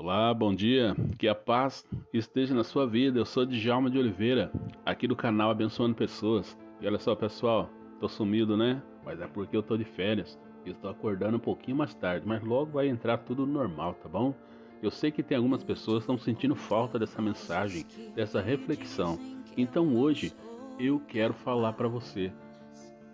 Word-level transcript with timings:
Olá, 0.00 0.32
bom 0.32 0.54
dia. 0.54 0.94
Que 1.18 1.26
a 1.26 1.34
paz 1.34 1.84
esteja 2.14 2.54
na 2.54 2.62
sua 2.62 2.86
vida. 2.86 3.18
Eu 3.18 3.26
sou 3.26 3.44
Djalma 3.44 3.90
de 3.90 3.98
Oliveira, 3.98 4.48
aqui 4.86 5.08
do 5.08 5.16
canal 5.16 5.50
Abençoando 5.50 5.96
Pessoas. 5.96 6.56
E 6.80 6.86
olha 6.86 7.00
só, 7.00 7.16
pessoal, 7.16 7.68
tô 7.98 8.08
sumido, 8.08 8.56
né? 8.56 8.80
Mas 9.04 9.20
é 9.20 9.26
porque 9.26 9.56
eu 9.56 9.62
tô 9.62 9.76
de 9.76 9.82
férias. 9.82 10.38
E 10.64 10.70
estou 10.70 10.88
acordando 10.88 11.36
um 11.36 11.40
pouquinho 11.40 11.78
mais 11.78 11.92
tarde, 11.94 12.24
mas 12.24 12.40
logo 12.44 12.70
vai 12.70 12.86
entrar 12.86 13.18
tudo 13.18 13.44
normal, 13.44 13.94
tá 13.94 14.08
bom? 14.08 14.32
Eu 14.80 14.92
sei 14.92 15.10
que 15.10 15.20
tem 15.20 15.36
algumas 15.36 15.64
pessoas 15.64 16.04
que 16.04 16.12
estão 16.12 16.16
sentindo 16.16 16.54
falta 16.54 16.96
dessa 16.96 17.20
mensagem, 17.20 17.84
dessa 18.14 18.40
reflexão. 18.40 19.18
Então 19.56 19.96
hoje 19.96 20.32
eu 20.78 21.00
quero 21.08 21.34
falar 21.34 21.72
para 21.72 21.88
você 21.88 22.32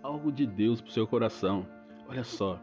algo 0.03 0.31
de 0.31 0.47
Deus 0.47 0.83
pro 0.83 0.93
seu 0.93 1.07
coração. 1.07 1.67
Olha 2.07 2.25
só, 2.25 2.61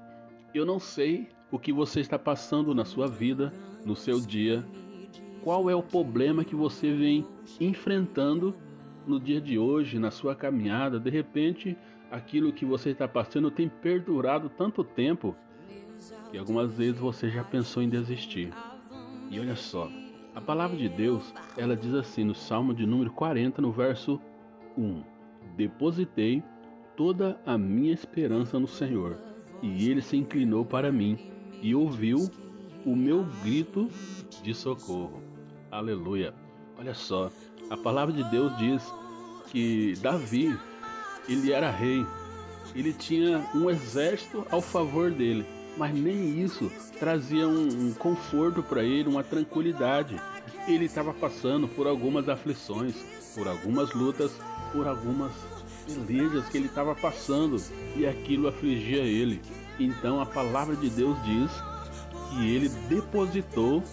eu 0.54 0.64
não 0.64 0.78
sei 0.78 1.28
o 1.52 1.60
que 1.60 1.74
você 1.74 2.00
está 2.00 2.18
passando 2.18 2.74
na 2.74 2.86
sua 2.86 3.08
vida, 3.08 3.52
no 3.86 3.96
seu 3.96 4.20
dia, 4.20 4.64
qual 5.44 5.70
é 5.70 5.76
o 5.76 5.84
problema 5.84 6.46
que 6.46 6.56
você 6.56 6.94
vem 6.94 7.26
enfrentando 7.60 8.56
no 9.06 9.20
dia 9.20 9.42
de 9.42 9.58
hoje, 9.58 10.00
na 10.00 10.12
sua 10.12 10.36
caminhada. 10.36 11.00
De 11.00 11.10
repente, 11.10 11.78
aquilo 12.10 12.54
que 12.54 12.66
você 12.66 12.92
está 12.92 13.08
passando 13.08 13.50
tem 13.50 13.68
perdurado 13.68 14.50
tanto 14.50 14.84
tempo 14.84 15.36
que 16.32 16.38
algumas 16.38 16.74
vezes 16.74 17.00
você 17.00 17.30
já 17.30 17.44
pensou 17.44 17.84
em 17.84 17.90
desistir. 17.90 18.54
E 19.30 19.40
olha 19.40 19.56
só, 19.56 19.90
a 20.34 20.42
palavra 20.42 20.78
de 20.78 20.88
Deus, 20.88 21.34
ela 21.58 21.76
diz 21.76 21.94
assim 21.94 22.24
no 22.24 22.36
Salmo 22.36 22.74
de 22.74 22.86
número 22.86 23.12
40, 23.12 23.62
no 23.62 23.72
verso 23.72 24.20
1: 24.78 25.04
Depositei 25.56 26.44
toda 26.96 27.40
a 27.46 27.58
minha 27.58 27.94
esperança 27.94 28.60
no 28.60 28.68
Senhor 28.68 29.18
e 29.62 29.90
ele 29.90 30.02
se 30.02 30.18
inclinou 30.18 30.66
para 30.66 30.92
mim 30.92 31.18
e 31.62 31.76
ouviu 31.76 32.30
o 32.86 32.96
meu 32.96 33.26
grito 33.44 33.90
de 34.44 34.54
socorro. 34.54 35.22
Aleluia. 35.70 36.34
Olha 36.78 36.94
só, 36.94 37.32
a 37.70 37.78
palavra 37.78 38.14
de 38.14 38.24
Deus 38.30 38.56
diz 38.58 38.82
que 39.52 39.94
Davi, 40.02 40.58
ele 41.30 41.52
era 41.52 41.70
rei, 41.70 42.06
ele 42.76 42.94
tinha 42.94 43.48
um 43.54 43.70
exército 43.70 44.46
ao 44.50 44.62
favor 44.62 45.12
dele, 45.12 45.46
mas 45.78 45.94
nem 45.94 46.42
isso 46.42 46.72
trazia 47.00 47.48
um, 47.48 47.88
um 47.88 47.94
conforto 47.94 48.64
para 48.64 48.84
ele, 48.84 49.10
uma 49.10 49.24
tranquilidade. 49.24 50.16
Ele 50.68 50.86
estava 50.86 51.14
passando 51.14 51.68
por 51.68 51.88
algumas 51.88 52.28
aflições, 52.30 52.96
por 53.36 53.48
algumas 53.48 53.94
lutas, 53.94 54.32
por 54.72 54.88
algumas 54.88 55.32
pelejas 55.86 56.48
que 56.50 56.58
ele 56.58 56.68
estava 56.68 56.96
passando 56.96 57.62
e 57.96 58.06
aquilo 58.06 58.48
afligia 58.48 59.04
ele. 59.04 59.42
Então 59.84 60.22
a 60.22 60.26
palavra 60.28 60.76
de 60.76 60.92
Deus 60.92 61.18
diz 61.24 61.52
que 62.30 62.48
ele 62.48 62.70
depositou 62.88 63.84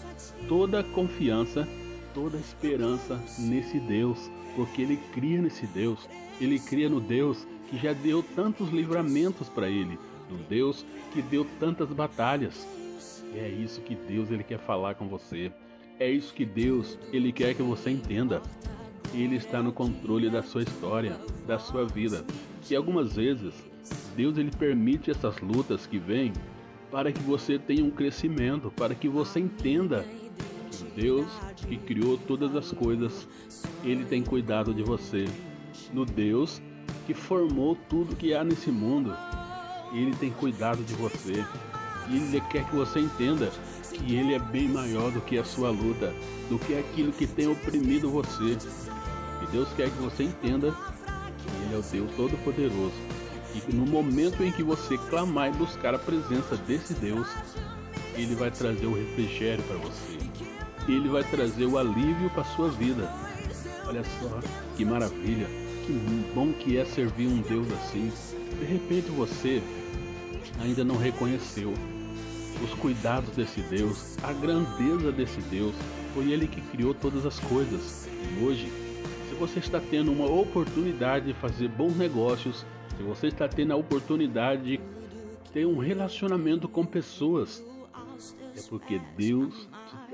toda 0.47 0.81
a 0.81 0.85
confiança, 0.85 1.67
toda 2.13 2.37
a 2.37 2.41
esperança 2.41 3.19
nesse 3.39 3.81
Deus, 3.81 4.31
porque 4.55 4.83
ele 4.83 4.99
cria 5.15 5.41
nesse 5.41 5.67
Deus. 5.67 6.07
Ele 6.39 6.59
cria 6.59 6.91
no 6.91 7.01
Deus 7.01 7.47
que 7.71 7.79
já 7.79 7.95
deu 7.95 8.23
tantos 8.23 8.69
livramentos 8.69 9.49
para 9.49 9.67
ele, 9.67 9.99
no 10.31 10.37
Deus 10.45 10.85
que 11.11 11.23
deu 11.23 11.47
tantas 11.59 11.89
batalhas. 11.89 12.67
É 13.35 13.49
isso 13.49 13.81
que 13.81 13.95
Deus 13.95 14.31
ele 14.31 14.45
quer 14.45 14.59
falar 14.59 14.95
com 14.95 15.09
você. 15.09 15.51
É 15.99 16.11
isso 16.11 16.35
que 16.35 16.45
Deus 16.45 16.99
ele 17.11 17.33
quer 17.33 17.55
que 17.55 17.63
você 17.63 17.91
entenda. 17.91 18.43
Ele 19.15 19.37
está 19.37 19.63
no 19.63 19.73
controle 19.73 20.29
da 20.29 20.43
sua 20.43 20.63
história, 20.63 21.19
da 21.47 21.59
sua 21.59 21.87
vida. 21.87 22.27
E 22.71 22.77
algumas 22.77 23.17
vezes 23.17 23.55
Deus 24.17 24.37
ele 24.37 24.51
permite 24.51 25.11
essas 25.11 25.39
lutas 25.41 25.87
que 25.87 25.99
vêm 25.99 26.33
para 26.91 27.13
que 27.13 27.23
você 27.23 27.59
tenha 27.59 27.85
um 27.85 27.91
crescimento, 27.91 28.71
para 28.71 28.95
que 28.95 29.09
você 29.09 29.41
entenda 29.41 30.05
Deus 30.95 31.31
que 31.57 31.77
criou 31.77 32.19
todas 32.19 32.57
as 32.57 32.73
coisas, 32.73 33.29
ele 33.85 34.05
tem 34.05 34.23
cuidado 34.23 34.75
de 34.75 34.83
você. 34.83 35.27
No 35.93 36.05
Deus 36.05 36.61
que 37.07 37.15
formou 37.15 37.77
tudo 37.89 38.17
que 38.17 38.35
há 38.35 38.43
nesse 38.43 38.71
mundo, 38.71 39.15
ele 39.93 40.15
tem 40.17 40.31
cuidado 40.31 40.83
de 40.83 40.95
você. 40.95 41.45
E 42.11 42.17
ele 42.17 42.41
quer 42.51 42.65
que 42.65 42.75
você 42.75 43.01
entenda 43.01 43.51
que 43.93 44.15
ele 44.15 44.35
é 44.35 44.39
bem 44.39 44.69
maior 44.69 45.13
do 45.13 45.21
que 45.21 45.39
a 45.39 45.45
sua 45.45 45.71
luta, 45.71 46.13
do 46.49 46.59
que 46.59 46.77
aquilo 46.77 47.13
que 47.13 47.27
tem 47.27 47.47
oprimido 47.47 48.11
você. 48.11 48.57
E 49.43 49.47
Deus 49.53 49.69
quer 49.77 49.91
que 49.91 49.99
você 49.99 50.25
entenda 50.25 50.73
que 50.73 51.65
Ele 51.65 51.75
é 51.75 51.79
o 51.79 51.83
Deus 51.83 52.11
Todo-Poderoso. 52.17 53.18
Que 53.61 53.75
no 53.75 53.87
momento 53.87 54.43
em 54.43 54.51
que 54.51 54.63
você 54.63 54.97
clamar 55.11 55.49
e 55.49 55.57
buscar 55.57 55.95
a 55.95 55.99
presença 55.99 56.57
desse 56.57 56.95
Deus, 56.95 57.27
Ele 58.15 58.35
vai 58.35 58.51
trazer 58.51 58.87
o 58.87 58.95
refrigério 58.95 59.63
para 59.65 59.77
você. 59.77 60.19
Ele 60.89 61.09
vai 61.09 61.23
trazer 61.25 61.67
o 61.67 61.77
alívio 61.77 62.31
para 62.31 62.45
sua 62.45 62.71
vida. 62.71 63.13
Olha 63.87 64.03
só 64.05 64.41
que 64.77 64.85
maravilha, 64.85 65.47
que 65.87 65.93
bom 66.35 66.53
que 66.53 66.77
é 66.77 66.85
servir 66.85 67.27
um 67.27 67.41
Deus 67.43 67.67
assim. 67.73 68.13
De 68.59 68.65
repente 68.65 69.11
você 69.11 69.63
ainda 70.61 70.85
não 70.85 70.97
reconheceu 70.97 71.73
os 72.63 72.75
cuidados 72.75 73.31
desse 73.37 73.61
Deus, 73.63 74.17
a 74.23 74.33
grandeza 74.33 75.13
desse 75.13 75.41
Deus. 75.43 75.75
Foi 76.15 76.31
Ele 76.31 76.47
que 76.47 76.61
criou 76.61 76.95
todas 76.95 77.25
as 77.27 77.39
coisas. 77.39 78.09
E 78.09 78.45
hoje 78.45 78.73
você 79.39 79.61
está 79.61 79.81
tendo 79.81 80.11
uma 80.11 80.27
oportunidade 80.27 81.27
de 81.27 81.35
fazer 81.35 81.69
bons 81.69 81.97
negócios, 81.97 82.67
se 82.99 83.03
você 83.05 83.29
está 83.29 83.49
tendo 83.49 83.73
a 83.73 83.77
oportunidade 83.77 84.77
de 84.77 84.81
ter 85.53 85.65
um 85.65 85.79
relacionamento 85.79 86.69
com 86.69 86.85
pessoas, 86.85 87.65
é 88.57 88.61
porque 88.69 89.01
Deus 89.17 89.69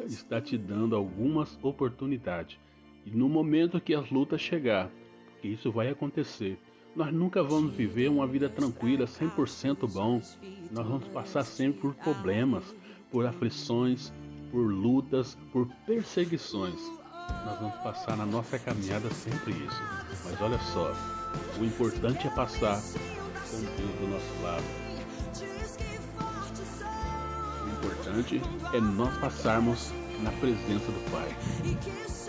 está 0.06 0.38
te 0.38 0.58
dando 0.58 0.94
algumas 0.94 1.58
oportunidades. 1.62 2.58
E 3.06 3.10
no 3.10 3.26
momento 3.26 3.80
que 3.80 3.94
as 3.94 4.10
lutas 4.10 4.42
chegar, 4.42 4.90
porque 5.24 5.48
isso 5.48 5.72
vai 5.72 5.88
acontecer, 5.88 6.58
nós 6.94 7.10
nunca 7.10 7.42
vamos 7.42 7.74
viver 7.74 8.10
uma 8.10 8.26
vida 8.26 8.50
tranquila, 8.50 9.06
100% 9.06 9.90
bom. 9.90 10.20
Nós 10.70 10.86
vamos 10.86 11.08
passar 11.08 11.42
sempre 11.42 11.80
por 11.80 11.94
problemas, 11.94 12.76
por 13.10 13.24
aflições, 13.24 14.12
por 14.50 14.70
lutas, 14.70 15.38
por 15.50 15.66
perseguições 15.86 16.80
nós 17.44 17.58
vamos 17.58 17.76
passar 17.76 18.16
na 18.16 18.26
nossa 18.26 18.58
caminhada 18.58 19.08
sempre 19.10 19.52
isso. 19.52 19.82
Mas 20.24 20.40
olha 20.40 20.58
só, 20.58 20.92
o 21.58 21.64
importante 21.64 22.26
é 22.26 22.30
passar 22.30 22.80
com 23.50 23.58
Deus 23.58 23.94
do 24.00 24.08
nosso 24.08 24.42
lado. 24.42 24.64
O 27.64 27.68
importante 27.68 28.42
é 28.72 28.80
nós 28.80 29.16
passarmos 29.18 29.92
na 30.22 30.30
presença 30.32 30.86
do 30.86 31.10
Pai. 31.10 31.36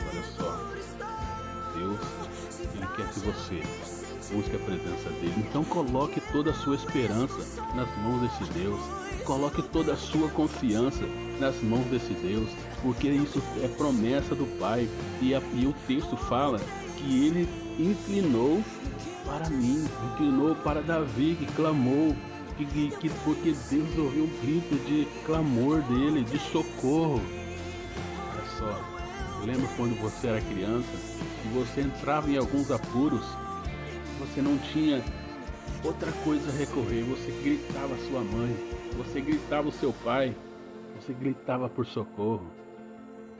Olha 0.09 0.23
só, 0.37 0.75
Deus, 1.75 1.99
Ele 2.73 2.87
quer 2.95 3.09
que 3.09 3.19
você 3.19 3.61
busque 4.33 4.55
a 4.55 4.59
presença 4.59 5.09
dele. 5.09 5.33
Então 5.37 5.63
coloque 5.63 6.21
toda 6.31 6.51
a 6.51 6.53
sua 6.53 6.75
esperança 6.75 7.37
nas 7.75 7.87
mãos 7.97 8.21
desse 8.21 8.53
Deus. 8.53 8.79
Coloque 9.23 9.61
toda 9.63 9.93
a 9.93 9.97
sua 9.97 10.29
confiança 10.29 11.03
nas 11.39 11.59
mãos 11.61 11.85
desse 11.85 12.13
Deus, 12.13 12.49
porque 12.81 13.07
isso 13.09 13.41
é 13.63 13.67
promessa 13.67 14.35
do 14.35 14.45
Pai. 14.59 14.87
E, 15.21 15.33
a, 15.33 15.41
e 15.53 15.65
o 15.65 15.73
texto 15.87 16.15
fala 16.15 16.59
que 16.97 17.25
ele 17.25 17.64
inclinou 17.79 18.61
para 19.25 19.49
mim, 19.49 19.85
inclinou 20.11 20.55
para 20.55 20.81
Davi, 20.81 21.35
que 21.35 21.45
clamou, 21.53 22.15
que, 22.57 22.65
que, 22.65 23.09
porque 23.23 23.53
Deus 23.69 23.97
ouviu 23.97 24.25
um 24.25 24.39
grito 24.41 24.75
de 24.85 25.07
clamor 25.25 25.81
dele, 25.81 26.23
de 26.23 26.37
socorro. 26.39 27.21
Olha 28.31 28.45
só, 28.57 29.45
lembra 29.45 29.67
quando 29.75 29.99
você 29.99 30.27
era 30.27 30.41
criança 30.41 30.87
e 31.43 31.47
você 31.49 31.81
entrava 31.81 32.29
em 32.29 32.37
alguns 32.37 32.71
apuros, 32.71 33.25
você 34.19 34.41
não 34.41 34.57
tinha 34.57 35.03
outra 35.83 36.11
coisa 36.23 36.49
a 36.49 36.53
recorrer, 36.53 37.03
você 37.03 37.31
gritava 37.43 37.97
sua 38.07 38.21
mãe, 38.21 38.55
você 38.95 39.19
gritava 39.19 39.67
o 39.67 39.71
seu 39.71 39.91
pai, 40.03 40.35
você 40.95 41.13
gritava 41.13 41.67
por 41.67 41.85
socorro. 41.85 42.45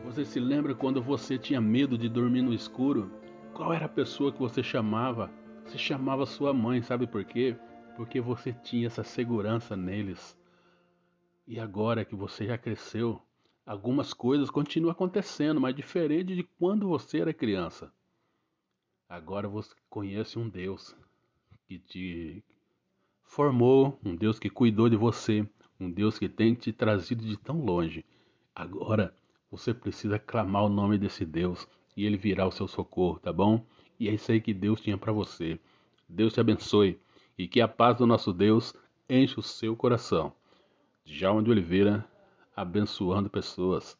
Você 0.04 0.26
se 0.26 0.40
lembra 0.40 0.76
quando 0.76 1.02
você 1.02 1.38
tinha 1.38 1.60
medo 1.60 1.98
de 1.98 2.08
dormir 2.10 2.42
no 2.42 2.54
escuro? 2.54 3.10
Qual 3.56 3.72
era 3.72 3.86
a 3.86 3.90
pessoa 3.90 4.34
que 4.34 4.38
você 4.40 4.62
chamava? 4.62 5.32
Você 5.64 5.78
chamava 5.78 6.26
sua 6.26 6.54
mãe, 6.54 6.82
sabe 6.82 7.08
por 7.08 7.24
quê? 7.24 7.56
Porque 7.96 8.20
você 8.20 8.52
tinha 8.52 8.88
essa 8.88 9.02
segurança 9.02 9.78
neles. 9.78 10.38
E 11.48 11.58
agora 11.58 12.04
que 12.04 12.18
você 12.18 12.48
já 12.48 12.58
cresceu, 12.58 13.22
algumas 13.66 14.14
coisas 14.14 14.50
continuam 14.50 14.92
acontecendo, 14.92 15.62
mas 15.62 15.74
diferente 15.74 16.36
de 16.36 16.44
quando 16.44 16.90
você 16.90 17.22
era 17.22 17.34
criança. 17.34 17.94
Agora 19.08 19.48
você 19.48 19.74
conhece 19.90 20.38
um 20.38 20.50
Deus 20.50 20.94
que 21.66 21.80
te 21.80 22.44
formou, 23.24 23.98
um 24.04 24.18
Deus 24.18 24.38
que 24.38 24.50
cuidou 24.50 24.90
de 24.90 24.98
você, 24.98 25.48
um 25.80 25.90
Deus 25.90 26.20
que 26.20 26.28
tem 26.28 26.56
te 26.56 26.74
trazido 26.74 27.26
de 27.26 27.38
tão 27.38 27.64
longe. 27.64 28.04
Agora 28.54 29.16
você 29.50 29.74
precisa 29.74 30.20
clamar 30.20 30.66
o 30.66 30.70
nome 30.70 30.98
desse 30.98 31.24
Deus 31.26 31.66
e 31.96 32.06
ele 32.06 32.18
virá 32.18 32.48
o 32.48 32.52
seu 32.52 32.68
socorro, 32.68 33.20
tá 33.20 33.32
bom? 33.32 33.66
E 34.00 34.10
é 34.10 34.14
isso 34.14 34.32
aí 34.32 34.42
que 34.42 34.54
Deus 34.54 34.82
tinha 34.82 34.98
para 34.98 35.12
você. 35.12 35.60
Deus 36.08 36.34
te 36.34 36.40
abençoe 36.40 37.00
e 37.38 37.48
que 37.48 37.62
a 37.62 37.68
paz 37.68 37.98
do 37.98 38.06
nosso 38.06 38.34
Deus 38.34 38.74
enche 39.10 39.40
o 39.40 39.44
seu 39.44 39.76
coração. 39.76 40.34
Djalma 41.06 41.44
de 41.44 41.52
Oliveira, 41.52 42.06
abençoando 42.56 43.30
pessoas. 43.30 43.98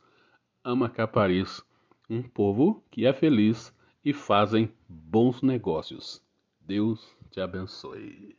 ama 0.64 0.90
Capariz, 0.90 1.64
um 2.10 2.22
povo 2.22 2.84
que 2.92 3.06
é 3.06 3.14
feliz 3.14 3.74
e 4.04 4.14
fazem 4.14 4.72
bons 4.88 5.42
negócios. 5.42 6.22
Deus 6.62 7.16
te 7.32 7.40
abençoe. 7.40 8.36